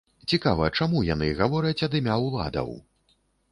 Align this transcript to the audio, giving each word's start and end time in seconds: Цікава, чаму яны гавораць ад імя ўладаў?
Цікава, 0.31 0.69
чаму 0.77 1.03
яны 1.09 1.27
гавораць 1.43 1.85
ад 1.89 1.99
імя 2.01 2.17
ўладаў? 2.25 2.75